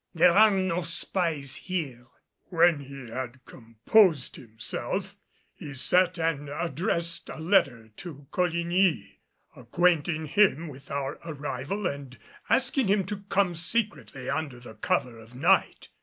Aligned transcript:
There 0.15 0.31
are 0.31 0.49
no 0.49 0.81
spies 0.81 1.57
here." 1.57 2.07
When 2.49 2.79
he 2.79 3.09
had 3.11 3.45
composed 3.45 4.35
himself, 4.35 5.15
he 5.53 5.75
sat 5.75 6.17
and 6.17 6.49
addressed 6.49 7.29
a 7.29 7.37
letter 7.39 7.89
to 7.97 8.25
Coligny, 8.31 9.19
acquainting 9.55 10.25
him 10.25 10.69
with 10.69 10.89
our 10.89 11.19
arrival 11.23 11.85
and 11.85 12.17
asking 12.49 12.87
him 12.87 13.05
to 13.05 13.17
come 13.29 13.53
secretly 13.53 14.27
under 14.27 14.59
the 14.59 14.73
cover 14.73 15.19
of 15.19 15.35
night. 15.35 15.89